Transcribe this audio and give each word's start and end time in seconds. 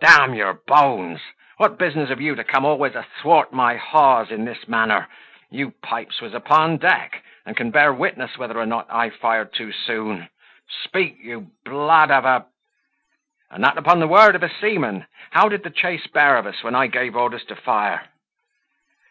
D 0.00 0.08
your 0.38 0.54
bones! 0.54 1.20
what 1.58 1.76
business 1.78 2.08
have 2.08 2.18
you 2.18 2.34
to 2.36 2.44
come 2.44 2.64
always 2.64 2.94
athwart 2.94 3.52
my 3.52 3.76
hawse 3.76 4.30
in 4.30 4.46
this 4.46 4.66
manner? 4.66 5.06
You, 5.50 5.72
Pipes, 5.82 6.22
was 6.22 6.32
upon 6.32 6.78
deck, 6.78 7.22
and 7.44 7.54
can 7.54 7.70
bear 7.70 7.92
witness 7.92 8.38
whether 8.38 8.56
or 8.58 8.64
not 8.64 8.86
I 8.90 9.10
fired 9.10 9.52
too 9.52 9.70
soon. 9.70 10.30
Speak, 10.84 11.18
you 11.20 11.50
blood 11.66 12.10
of 12.10 12.24
a, 12.24 12.46
and 13.50 13.62
that 13.64 13.76
upon 13.76 14.00
the 14.00 14.08
word 14.08 14.34
of 14.34 14.42
a 14.42 14.48
seaman: 14.62 15.04
how 15.30 15.50
did 15.50 15.62
the 15.62 15.68
chase 15.68 16.06
bear 16.06 16.38
of 16.38 16.46
us 16.46 16.62
when 16.62 16.74
I 16.74 16.86
gave 16.86 17.14
orders 17.14 17.44
to 17.48 17.54
fire?" 17.54 18.06